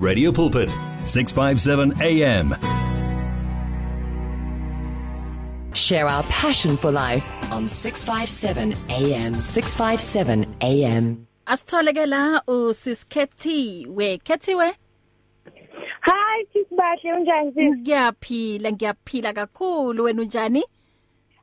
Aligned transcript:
Radio 0.00 0.32
Pulpit 0.32 0.68
657 1.04 2.00
AM 2.00 2.54
Share 5.74 6.06
our 6.08 6.22
passion 6.24 6.76
for 6.76 6.90
life 6.90 7.24
on 7.52 7.68
657 7.68 8.74
AM 8.88 9.34
657 9.34 10.56
AM 10.62 11.26
Asitholeke 11.46 12.06
la 12.06 12.42
usisikhetiwe 12.46 14.18
kethiwe 14.18 14.72
Hi 16.00 16.46
sisibahle 16.52 17.12
unjani? 17.12 17.52
Sis? 17.54 17.76
Ngiyaphila 17.78 18.72
ngiyaphila 18.72 19.32
kakhulu. 19.32 20.04
Wena 20.04 20.22
unjani? 20.22 20.64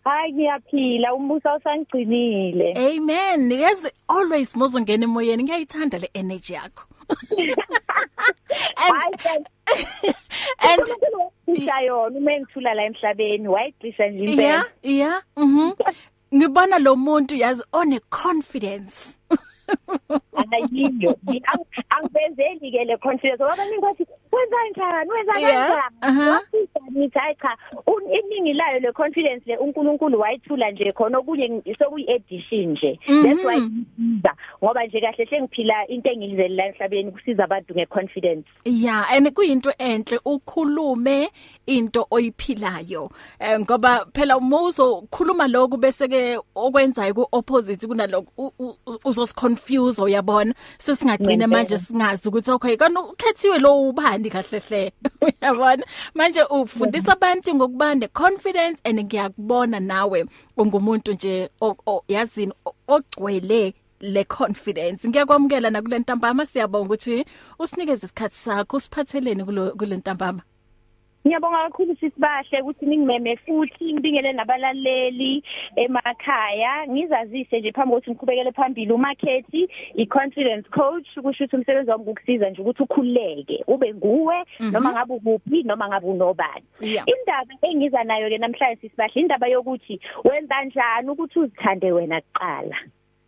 Hayi 0.03 0.33
ngiyaphila. 0.33 1.13
Umbuso 1.13 1.55
usangcinile. 1.55 2.73
Amen. 2.73 3.51
Yes 3.51 3.87
always 4.09 4.55
mozongena 4.55 5.03
emoyeni. 5.03 5.43
Ngiyayithanda 5.43 5.97
le 5.99 6.09
energy 6.13 6.53
yakho. 6.53 6.83
Hayi 8.75 9.45
and 10.59 10.81
isayona 11.57 12.17
uma 12.17 12.31
ngithula 12.39 12.73
la 12.73 12.83
emhlabeni 12.83 13.47
wayicisha 13.47 14.07
nje 14.07 14.23
impela. 14.23 14.41
yeah 14.43 14.63
yeah 14.83 15.21
mhm 15.37 15.71
ngibona 16.35 16.79
lo 16.79 16.95
muntu 16.95 17.35
yazi 17.35 17.63
one 17.73 17.99
confidence 18.09 19.19
Ayiyo. 20.51 21.15
Angibenzeli 21.89 22.71
ke 22.71 22.85
le 22.87 22.97
confidence 22.97 23.43
ngoba 23.43 23.65
ningi 23.65 23.81
bathi 23.81 24.05
wenza 24.31 24.57
njani 24.71 25.11
wenza 25.11 25.39
Yeah, 25.39 25.89
aha. 26.01 26.41
kanjani? 26.41 26.67
Ngithi 26.97 27.19
hayi 27.19 27.35
cha 27.41 27.57
un- 27.87 28.09
iningi 28.11 28.53
layo 28.53 28.79
le 28.79 28.91
confidence 28.91 29.43
le 29.45 29.57
uNkulunkulu 29.57 30.19
wayithula 30.19 30.71
nje 30.71 30.91
khona 30.93 31.17
okunye 31.17 31.61
sokuyi 31.79 32.05
addition 32.15 32.71
nje. 32.71 32.99
That's 33.07 33.43
why 33.45 33.59
ngisiza 33.61 34.33
ngoba 34.63 34.85
nje 34.85 35.01
kahle 35.01 35.25
hle 35.25 35.41
ngiphila 35.41 35.87
into 35.87 36.09
engiyizeli 36.09 36.55
la 36.55 36.65
emhlabeni 36.67 37.11
kusiza 37.11 37.43
abantu 37.43 37.73
ngeconfidence. 37.73 38.47
Yeah 38.65 39.05
and 39.11 39.27
kuyinto 39.33 39.71
enhle 39.79 40.19
ukhulume 40.25 41.29
into 41.67 42.07
oyiphilayo 42.11 43.11
eh, 43.39 43.59
ngoba 43.59 44.05
phela 44.13 44.37
umuzo 44.37 45.01
khuluma 45.11 45.47
lokho 45.47 45.77
bese 45.77 46.07
ke 46.07 46.39
okwenzayo 46.55 47.13
ku 47.13 47.27
opposite 47.31 47.87
kunaloko 47.87 48.53
uzosiconfuse 49.05 50.01
uyabona 50.01 50.53
sesingagcina 50.77 51.47
Ngempela. 51.47 51.47
manje 51.47 51.77
singazi 51.77 52.29
ukuthi 52.29 52.51
okay 52.51 52.77
kana 52.77 53.01
ukhethiwe 53.01 53.59
lo 53.59 53.89
ubani 53.89 54.29
kahle 54.29 54.59
hle 54.59 54.91
uyabona 55.21 55.83
manje 56.15 56.41
ufundisa 56.87 57.13
abantu 57.13 57.55
ngokuba 57.55 57.95
ne 57.95 58.07
confidence 58.07 58.79
and 58.83 58.99
ngiyakubona 58.99 59.79
nawe 59.79 60.25
ungumuntu 60.57 61.11
nje 61.13 61.49
o- 61.61 61.75
o- 61.85 62.03
yazini 62.07 62.53
o- 62.65 62.73
ogcwele 62.87 63.73
le 63.99 64.23
confidence. 64.23 65.07
Ngiyakwamukela 65.09 65.69
nakule 65.69 65.99
ntambama 65.99 66.45
siyabonga 66.45 66.85
ukuthi 66.85 67.25
usinikeze 67.59 68.05
isikhathi 68.05 68.35
sakho 68.35 68.77
usiphatheleni 68.77 69.43
kulo 69.45 69.71
kule 69.71 69.97
ntambama 69.97 70.41
Ngiyabonga 71.27 71.63
kakhulu 71.67 71.95
sisibahle 71.99 72.61
ukuthi 72.61 72.85
ningimeme 72.85 73.35
futhi 73.35 73.93
ngibingele 73.93 74.33
nabalaleli 74.33 75.43
emakhaya. 75.75 76.87
Ngizazise 76.87 77.59
nje 77.59 77.71
phambi 77.71 77.91
kokuthi 77.91 78.11
ngiqhubekele 78.11 78.51
phambili. 78.51 78.91
Umarketing 78.93 79.67
i-confidence 79.95 80.69
coach 80.69 81.07
kusho 81.15 81.43
ukuthi 81.43 81.55
umsebenzi 81.55 81.91
wami 81.91 82.05
ukusiza 82.07 82.49
nje 82.49 82.61
ukuthi 82.61 82.83
ukhuleke 82.83 83.63
ube 83.67 83.93
nguwe 83.93 84.35
noma 84.71 84.91
ngabe 84.91 85.13
ukuphi 85.13 85.63
noma 85.63 85.87
ngabe 85.87 86.07
unobani. 86.07 86.63
Yeah. 86.79 87.05
indaba 87.07 87.53
engiza 87.61 88.03
nayo 88.03 88.29
ke 88.29 88.37
namhlanje 88.37 88.81
sisibahle 88.81 89.21
indaba 89.21 89.47
yokuthi 89.47 89.99
wenza 90.23 90.55
kanjani 90.55 91.09
ukuthi 91.09 91.39
uzithande 91.39 91.91
wena 91.91 92.21
kuqala? 92.21 92.77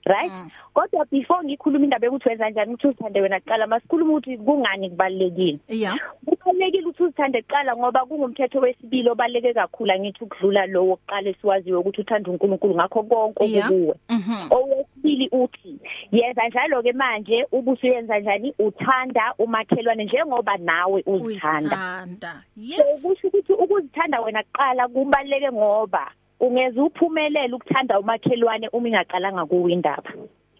Right? 0.05 0.31
Kodwa 0.73 1.05
before 1.11 1.44
ngikhuluma 1.44 1.83
indaba 1.83 2.08
yokuthi 2.08 2.30
wenza 2.30 2.44
kanjani 2.44 2.73
ukuthi 2.73 2.88
uzithande 2.88 3.22
wena 3.22 3.39
kuqala 3.39 3.67
masikhuluma 3.67 4.11
ukuthi 4.11 4.38
kungani 4.38 4.89
kubalekile 4.89 5.59
yeah. 5.67 5.97
Kubalekile 6.25 6.86
ukuthi 6.86 7.03
uzithande 7.03 7.41
kuqala 7.41 7.75
ngoba 7.75 8.06
kungumthetho 8.06 8.59
wesibili 8.59 9.09
obaleke 9.09 9.53
kakhulu 9.53 9.91
angithi 9.91 10.23
ukudlula 10.23 10.66
lo 10.66 10.88
wokuqala 10.88 11.30
esiwaziyo 11.30 11.80
ukuthi 11.80 12.02
uthanda 12.02 12.31
uNkulunkulu. 12.31 12.75
Ngakho 12.75 13.03
konke 13.03 13.50
Yeah. 13.50 13.68
okuwe 13.68 13.96
mhm 14.09 14.47
owesibili 14.51 15.29
uthi 15.31 15.79
yenza 16.12 16.47
njalo 16.47 16.84
ke 16.84 16.94
manje 16.94 17.47
ubusuyenza 17.51 18.19
njani? 18.19 18.53
Uthanda 18.59 19.34
umakhelwane 19.40 20.06
njengoba 20.06 20.57
nawe 20.57 21.03
uzithanda. 21.06 21.78
Uyithanda. 21.78 22.44
So, 22.56 22.62
yes 22.62 23.01
kusho 23.01 23.28
ukuthi 23.28 23.53
ukuzithanda 23.53 24.22
wena 24.22 24.44
kuqala 24.44 24.88
kubaleke 24.88 25.51
ngoba 25.51 26.12
ungeze 26.39 26.79
uphumelele 26.81 27.53
ukuthanda 27.55 28.00
umakhelwane 28.00 28.67
uma 28.73 28.88
ingaqalanga 28.88 29.45
kuwe 29.45 29.72
indaba. 29.73 30.11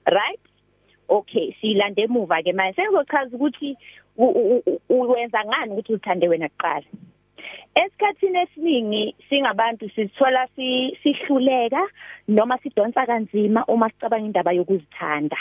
Right? 0.06 0.40
Okay 1.10 1.56
silande 1.62 2.02
emuva 2.04 2.44
ke 2.44 2.54
manje. 2.54 2.76
Sengizochaza 2.76 3.36
ukuthi 3.38 3.78
uwenza 4.90 5.46
ngani 5.46 5.72
ukuthi 5.74 5.94
uzithande 5.94 6.28
wena 6.28 6.50
kuqala? 6.50 6.86
Esikhathini 7.76 8.40
esiningi 8.40 9.16
singabantu 9.30 9.90
sithola 9.90 10.48
si- 10.56 10.98
sihluleka 11.04 11.88
noma 12.28 12.58
sidonsa 12.58 13.06
kanzima 13.06 13.66
uma 13.66 13.90
sicabanga 13.90 14.26
indaba 14.26 14.52
yokuzithanda. 14.52 15.38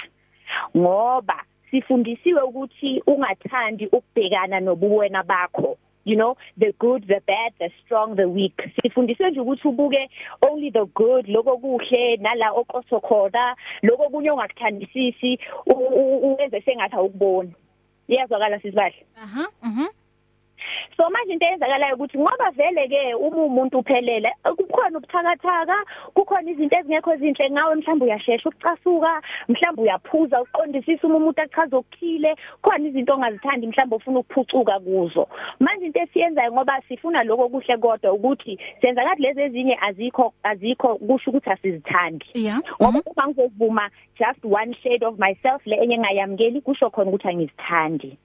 Ngoba 0.76 1.43
sifundisiwe 1.70 2.43
ukuthi 2.43 3.03
ungathandi 3.06 3.87
ukubhekana 3.87 4.60
nobuwena 4.60 5.22
bakho. 5.22 5.76
You 6.05 6.17
know 6.17 6.37
the 6.59 6.73
good 6.81 7.07
the 7.07 7.21
bad 7.27 7.53
the 7.59 7.71
strong 7.85 8.17
the 8.17 8.25
weak 8.25 8.63
sifundiswe 8.83 9.31
nje 9.31 9.41
ukuthi 9.41 9.69
ubuke 9.69 10.11
only 10.51 10.71
the 10.71 10.85
good 10.85 11.29
lokho 11.29 11.57
kuhle 11.59 12.17
nala 12.17 12.51
okoso 12.53 13.01
khona 13.01 13.57
lokho 13.83 14.09
kunye 14.11 14.31
ongakuthandisisi 14.31 15.39
u- 15.67 15.73
u- 16.01 16.19
uwenze 16.19 16.61
sengathi 16.61 16.97
awukuboni 16.97 17.53
iyazwakala 18.09 18.61
sisibahle 18.61 19.07
aha 19.23 19.47
mhm 19.63 19.87
so 20.99 21.09
manje 21.11 21.33
into 21.33 21.47
eyenzakalayo 21.47 21.95
ukuthi 21.95 22.19
ngoba 22.19 22.51
vele 22.51 22.89
ke 22.89 23.15
uma 23.15 23.45
umuntu 23.45 23.79
uphelele 23.79 24.31
kukhona 24.43 24.99
ubuthakathaka 24.99 25.77
kukhona 26.15 26.51
izinto 26.51 26.77
ezingekho 26.77 27.13
ezinhle 27.15 27.51
ngawe 27.51 27.75
mhlawumbe 27.75 28.05
uyashesha 28.05 28.49
ukucasuka 28.49 29.23
mhlawumbe 29.49 29.83
uyaphuza 29.83 30.43
uqondisisa 30.43 31.07
uma 31.07 31.17
umuntu 31.17 31.43
achaza 31.43 31.77
okuthile 31.77 32.35
khona 32.63 32.89
izinto 32.89 33.15
ongazithandi 33.15 33.67
mhlawumbe 33.67 33.97
ufuna 33.97 34.19
ukuphucuka 34.19 34.81
kuzo. 34.81 35.29
Manje 35.61 35.87
into 35.87 36.01
esiyenzayo 36.01 36.53
ngoba 36.53 36.83
sifuna 36.89 37.23
lokho 37.23 37.49
kuhle 37.49 37.77
kodwa 37.77 38.13
ukuthi 38.13 38.59
senza 38.81 39.05
kathi 39.05 39.23
lezi 39.23 39.41
ezinye 39.41 39.79
azikho 39.81 40.35
azikho 40.43 40.97
kusho 40.97 41.31
ukuthi 41.31 41.51
asizithandi. 41.51 42.27
Yeah. 42.35 42.61
Ngoba 42.83 43.03
uma 43.07 43.29
ngizovuma 43.29 43.91
just 44.19 44.43
one 44.45 44.75
shade 44.83 45.07
of 45.07 45.19
myself 45.19 45.63
le 45.67 45.77
enye 45.77 45.99
ngayamkeli 45.99 46.61
kusho 46.61 46.91
khona 46.91 47.11
ukuthi 47.11 47.29
angizithandi. 47.29 48.19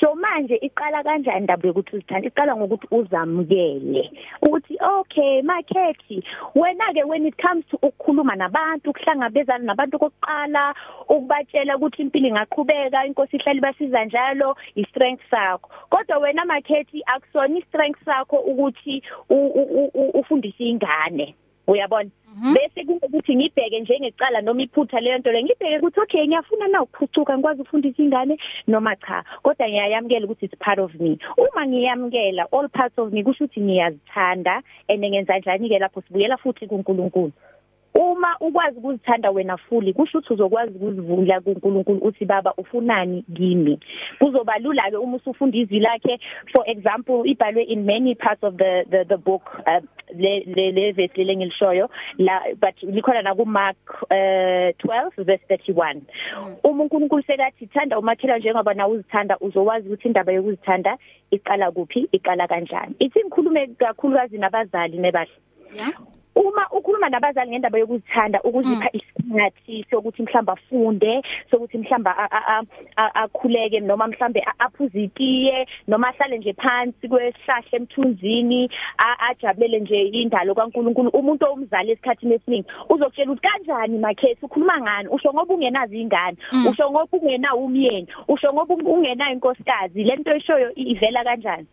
So 0.00 0.14
manje 0.14 0.56
iqala 0.62 1.02
kanjani 1.02 1.38
indaba 1.40 1.68
yokuthi 1.68 1.96
uzithanda? 1.96 2.28
Iqala 2.28 2.56
ngokuthi 2.56 2.86
uzamukele. 2.90 4.10
Ukuthi 4.42 4.76
okay 4.80 5.42
makhethi 5.42 6.22
wena 6.54 6.92
ke 6.94 7.04
when 7.06 7.26
it 7.26 7.36
comes 7.38 7.64
to 7.70 7.76
ukukhuluma 7.82 8.36
nabantu 8.36 8.90
ukuhlangabezana 8.90 9.64
nabantu 9.64 9.98
kokuqala 9.98 10.74
ukubatshela 11.08 11.76
ukuthi 11.76 12.02
impilo 12.02 12.28
ingaqhubeka 12.28 13.06
inkosi 13.06 13.36
ihlali 13.36 13.60
basiza 13.60 14.04
njalo 14.04 14.56
i-strength 14.76 15.22
sakho. 15.30 15.70
Kodwa 15.90 16.18
wena 16.18 16.44
makhethi 16.44 17.02
akusona 17.06 17.58
i-strength 17.58 18.04
sakho 18.04 18.36
ukuthi 18.36 19.02
u- 19.30 19.52
u- 19.60 19.90
u- 19.94 20.10
ufundise 20.20 20.64
ingane. 20.64 21.34
Uyabona? 21.68 22.10
Bese 22.54 22.84
kuthi 22.84 23.36
ngibheke 23.36 23.80
njengecala 23.80 24.40
noma 24.40 24.62
iphutha 24.62 25.00
leyo 25.00 25.18
nto 25.18 25.32
le 25.32 25.42
ngibheke 25.42 25.78
ukuthi 25.78 26.00
okay 26.00 26.26
ngiyafuna 26.26 26.68
na 26.68 26.82
ukuphucuka 26.82 27.34
ngikwazi 27.34 27.60
ukufundisa 27.60 28.02
ingane? 28.02 28.38
Noma 28.66 28.96
cha. 28.96 29.24
Kodwa 29.42 29.68
ngiyayamukela 29.68 30.26
ukuthi 30.26 30.46
it's 30.46 30.58
part 30.58 30.78
of 30.78 30.94
me. 30.94 31.18
Uma 31.36 31.66
ngiyamukela 31.66 32.46
all 32.52 32.68
parts 32.68 32.98
of 32.98 33.12
me 33.12 33.24
kusho 33.24 33.44
ukuthi 33.44 33.60
ngiyazithanda 33.60 34.62
and 34.88 35.04
ngenza 35.04 35.38
njani 35.38 35.68
ke 35.68 35.78
lapho 35.78 36.00
sibuyela 36.02 36.36
futhi 36.36 36.66
kuNkulunkulu? 36.66 37.32
Uma 37.94 38.36
ukwazi 38.40 38.78
ukuzithanda 38.78 39.30
wena 39.30 39.56
fully 39.56 39.92
kusho 39.92 40.18
ukuthi 40.18 40.34
uzokwazi 40.34 40.72
ukuzivula 40.76 41.40
kuNkulunkulu 41.40 41.98
uthi 41.98 42.24
baba 42.24 42.54
ufunani 42.54 43.24
kimi? 43.34 43.80
Kuzoba 44.18 44.58
lula 44.58 44.90
ke 44.90 44.96
uma 44.96 45.16
usufunda 45.16 45.58
izwi 45.58 45.80
lakhe. 45.80 46.20
For 46.54 46.62
example 46.70 47.24
ibhalwe 47.26 47.62
in 47.62 47.84
many 47.84 48.14
parts 48.14 48.44
of 48.44 48.56
the 48.56 48.84
the 48.90 49.04
the 49.08 49.16
book 49.16 49.42
uh, 49.66 49.80
le 50.16 50.42
le 50.46 50.70
le 50.72 50.92
verse 50.92 51.16
lengilishoyo 51.24 51.88
la 52.18 52.40
but 52.60 52.76
likhona 52.82 53.22
na 53.22 53.34
ku 53.34 53.44
Mark 53.44 53.76
uh, 54.10 54.70
12 54.78 55.24
verse 55.24 55.44
31 55.48 56.02
uma 56.64 56.82
uNkulunkulu 56.84 57.22
sekathi 57.22 57.66
thanda 57.66 57.98
umakhela 57.98 58.38
njengoba 58.38 58.74
nawe 58.74 58.92
uzithanda 58.92 59.38
uzowazi 59.40 59.88
ukuthi 59.88 60.08
indaba 60.08 60.32
yokuzithanda 60.32 60.98
iqala 61.30 61.70
kuphi 61.70 62.08
iqala 62.12 62.48
kanjani. 62.48 62.94
Ithi 62.98 63.20
ngikhulume 63.24 63.66
kakhulukazi 63.66 64.38
nabazali 64.38 64.98
nebahle 64.98 65.32
yeah. 65.74 65.92
Uma 66.38 66.66
ukhuluma 66.70 67.08
nabazali 67.08 67.50
ngendaba 67.50 67.78
yokuzithanda 67.78 68.42
ukuzipha 68.42 68.88
isikhathi 68.92 69.84
sokuthi 69.90 70.22
mhlamba 70.22 70.52
afunde 70.52 71.22
sokuthi 71.50 71.78
mhlamba 71.78 72.14
akhuleke 72.96 73.80
noma 73.80 74.06
mhlambe 74.06 74.44
aphuze 74.58 75.02
itiye 75.02 75.66
noma 75.88 76.08
ahlale 76.08 76.38
nje 76.38 76.52
phansi 76.52 77.08
kwesihlahla 77.08 77.68
emthunzini 77.72 78.70
ajabulele 79.28 79.80
nje 79.80 80.02
indalo 80.02 80.54
kaNkuluNkulu. 80.54 81.10
Umuntu 81.10 81.44
omzali 81.46 81.92
esikhathini 81.92 82.34
esiningi 82.34 82.68
uzokutshela 82.88 83.32
ukuthi 83.32 83.48
kanjani 83.48 83.98
makhethi? 83.98 84.44
Ukhuluma 84.46 84.80
ngani? 84.80 85.08
Usho 85.08 85.32
ngoba 85.32 85.54
ungenazi 85.54 86.00
ingane 86.00 86.36
usho 86.70 86.90
ngoba 86.90 87.18
ungena 87.18 87.54
umyeni 87.56 88.06
usho 88.28 88.52
ngoba 88.52 88.74
ungena 88.74 89.32
inkosikazi 89.32 90.04
lento 90.04 90.34
eshoyo 90.36 90.72
ivela 90.74 91.24
kanjani? 91.24 91.66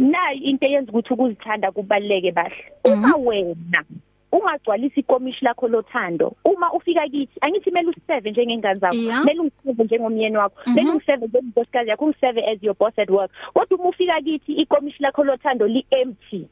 Nayi 0.00 0.38
into 0.38 0.66
eyenza 0.66 0.92
ukuthi 0.92 1.12
ukuzithanda 1.14 1.72
kubaleke 1.72 2.32
bahle. 2.32 2.64
Uma 2.84 3.16
wena 3.16 3.84
ungagcwalisa 4.32 5.00
ikomishi 5.00 5.44
lakho 5.44 5.68
lothando 5.68 6.36
uma 6.44 6.72
ufika 6.72 7.08
kithi 7.08 7.38
angithi 7.40 7.70
mele 7.70 7.88
useve 7.88 8.30
njengengane 8.30 8.80
zakho 8.80 9.24
mele 9.24 9.40
ungiseve 9.40 9.84
njengomyeni 9.84 10.36
wakho 10.36 10.70
mele 10.74 10.90
ungiseve 10.90 11.26
njengonkosikazi 11.26 11.90
yakho 11.90 12.04
ungiseve 12.04 12.40
as 12.50 12.62
your 12.62 12.76
boss 12.78 12.98
at 12.98 13.10
work. 13.10 13.30
Kodwa 13.54 13.78
uma 13.78 13.88
ufika 13.88 14.20
kithi 14.20 14.52
ikomishi 14.52 15.02
lakho 15.02 15.24
lothando 15.24 15.66
li 15.66 15.86
empty 15.90 16.48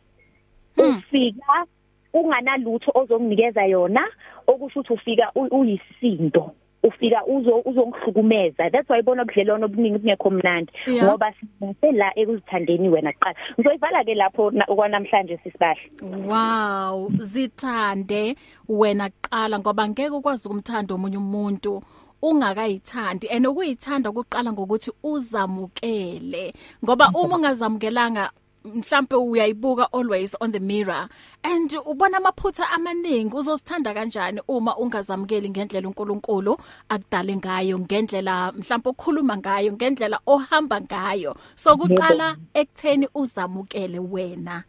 ufika 0.76 1.66
unganalutho 2.12 2.92
ozonginikeza 2.94 3.64
yona 3.64 4.08
okusho 4.46 4.80
ukuthi 4.80 4.92
ufika 4.92 5.32
uyisindo. 5.50 6.54
Ufika 6.82 7.26
uzo 7.26 7.62
uzongihlukumeza. 7.64 8.70
That's 8.70 8.90
why 8.90 8.98
ibona 8.98 9.22
ubudlelwano 9.22 9.66
obuningi 9.66 9.98
bungekho 9.98 10.30
mnandi. 10.30 10.72
Ngoba 11.02 11.32
sisela 11.60 12.12
ekuzithandeni 12.18 12.88
wena 12.88 13.12
kuqala. 13.12 13.36
Ngizoyivala 13.58 14.04
ke 14.04 14.14
lapho 14.14 14.52
okwanamhlanje 14.68 15.38
sisibahle. 15.42 15.90
Wow 16.02 17.10
zithande 17.18 18.36
wena 18.68 19.10
kuqala 19.10 19.58
ngoba 19.58 19.88
ngeke 19.88 20.10
ukwazi 20.10 20.48
ukumthanda 20.48 20.94
omunye 20.94 21.18
umuntu 21.18 21.82
ungakayithandi. 22.22 23.28
And 23.30 23.46
ukuyithanda 23.46 24.12
kuqala 24.12 24.52
ngokuthi 24.52 24.90
uzamukele. 25.02 26.52
Ngoba 26.84 27.10
uma 27.14 27.36
ungazamukelanga 27.36 28.30
mhlambe 28.64 29.16
uyayibuka 29.16 29.88
always 29.92 30.36
on 30.40 30.52
the 30.52 30.60
mirror. 30.60 31.08
And 31.44 31.70
ubona 31.70 32.16
amaphutha 32.16 32.70
amaningi 32.70 33.36
uzosithanda 33.36 33.94
kanjani 33.94 34.40
uma 34.48 34.76
ungazamukeli 34.76 35.50
ngendlela 35.50 35.88
uNkulunkulu 35.88 36.58
akudale 36.88 37.36
ngayo 37.36 37.78
ngendlela 37.78 38.52
mhlambe 38.52 38.90
okhuluma 38.90 39.36
ngayo 39.36 39.72
ngendlela 39.72 40.20
ohamba 40.26 40.80
ngayo? 40.80 41.36
So 41.54 41.76
kuqala 41.76 42.36
ekutheni 42.54 43.08
uzamukele 43.14 43.98
wena. 43.98 44.64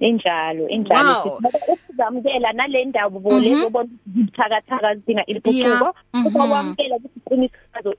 Injalo 0.00 0.68
injalo. 0.68 1.40
Ukuzamukela 1.68 2.52
nale 2.52 2.84
ndawo 2.84 3.20
bo 3.20 3.38
lezo 3.38 3.70
bona 3.70 3.90
ibithakathaka 4.06 4.94
sidinga 4.94 5.26
iliphucuko 5.26 5.94
uma 6.14 6.44
wamkela 6.44 6.98
ukuthi 7.28 7.50
iqiniso 7.78 7.94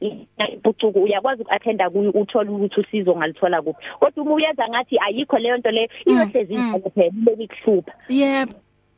iphucuko 0.54 1.00
uyakwazi 1.00 1.42
ukuattenda 1.42 1.90
kuyo 1.90 2.12
uthola 2.12 2.52
ukuthi 2.52 2.80
usizo 2.80 3.16
ngalithola 3.16 3.62
kuphi. 3.62 3.86
Kodwa 4.00 4.24
uma 4.24 4.34
uyenza 4.36 4.70
ngathi 4.70 5.00
ayikho 5.00 5.38
leyo 5.40 5.58
nto 5.58 5.72
leyo 5.72 5.90
iyohlezi 6.06 6.54
injalo 6.54 6.92
phela 6.96 7.14
lokikuhlupha 7.26 7.94
yep. 8.10 8.50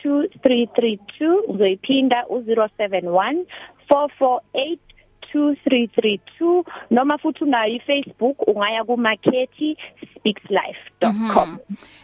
2332 0.04 1.48
uzoyiphinda 1.48 2.24
u071 2.28 3.44
448 3.88 4.93
2332 5.34 6.64
noma 6.90 7.18
futhi 7.18 7.44
unayo 7.44 7.74
iFacebook 7.74 8.48
ungaya 8.48 8.84
ku 8.84 8.96
markettyspeakslife.com 8.96 11.58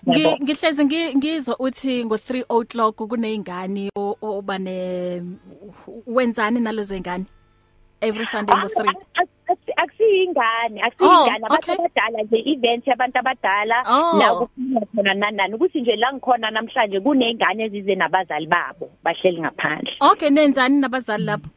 ngihlezi 0.08 0.84
ngizwa 1.16 1.58
uthi 1.58 2.04
ngo 2.04 2.14
3 2.14 2.44
o'clock 2.48 2.96
kunezingane 2.96 3.90
oba 4.22 4.58
ne 4.58 5.22
wenzani 6.06 6.60
nalozo 6.60 6.94
zingane 6.94 7.24
every 8.00 8.26
sunday 8.26 8.56
ngo 8.56 8.66
3 8.66 8.94
akusiyingane 9.76 10.82
akusiyingane. 10.82 11.46
Abantu 11.46 11.72
abadala 11.72 12.22
nje 12.22 12.42
event 12.46 12.86
yabantu 12.86 13.18
abadala 13.18 13.82
la 14.18 14.34
kukhona 14.34 14.86
khona 14.94 15.14
nanani 15.14 15.54
ukuthi 15.54 15.80
nje 15.80 15.96
la 15.96 16.12
ngikhona 16.12 16.50
namhlanje 16.50 17.00
kunezingane 17.00 17.64
ezize 17.64 17.94
nabazali 17.94 18.46
babo 18.46 18.90
bahleli 19.04 19.40
ngaphandle. 19.40 19.96
Okay 20.00 20.30
nenzani 20.30 20.80
nabazali 20.80 21.24
lapho? 21.24 21.48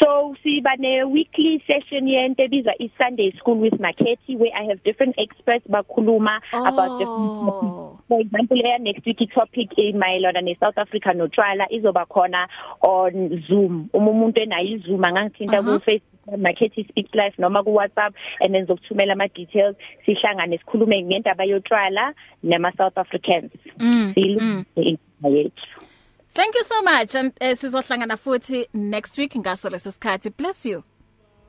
So 0.00 0.34
siba 0.44 0.76
ne 0.78 1.04
weekly 1.04 1.62
session 1.66 2.08
yento 2.08 2.42
ebizwa 2.42 2.72
i 2.80 2.90
Sunday 2.98 3.32
School 3.38 3.56
with 3.56 3.74
Makhethi 3.74 4.36
where 4.36 4.54
I 4.54 4.64
have 4.64 4.82
different 4.84 5.14
experts 5.18 5.66
bakhuluma 5.68 6.40
oh. 6.52 6.64
about 6.66 6.98
different 6.98 8.08
for 8.08 8.20
example 8.20 8.56
yeah 8.56 8.76
next 8.78 9.06
week 9.06 9.18
topic 9.34 9.70
imayelana 9.76 10.42
ne 10.42 10.56
South 10.60 10.78
Africa 10.78 11.12
notshwala 11.14 11.66
izoba 11.72 12.06
khona 12.06 12.46
on 12.82 13.42
Zoom 13.48 13.88
uma 13.92 14.10
umuntu 14.10 14.40
enayo 14.40 14.76
iZoom 14.76 15.04
angangithinta 15.04 15.62
ku 15.62 15.80
Facebook 15.80 16.16
Makhethi 16.38 16.88
Speaks 16.88 17.14
Live 17.14 17.38
noma 17.38 17.62
ku 17.62 17.70
WhatsApp 17.70 18.12
and 18.40 18.54
then 18.54 18.66
zokuthumela 18.66 19.12
ama 19.12 19.28
details 19.28 19.76
sihlangane 20.06 20.58
sikhulume 20.58 21.02
ngendaba 21.02 21.44
yotshwala 21.44 22.14
nama 22.42 22.72
South 22.76 22.98
Africans 22.98 23.50
mm. 23.78 24.12
silungise 24.14 24.98
yethu 25.22 25.95
Thank 26.36 26.54
you 26.54 26.64
so 26.64 26.82
much 26.82 27.14
and 27.14 27.32
uh, 27.40 27.54
sizohlangana 27.54 28.16
futhi 28.16 28.66
next 28.74 29.18
week 29.18 29.36
ngaso 29.36 29.70
lesikhathi 29.70 30.30
bless 30.36 30.66
you. 30.66 30.82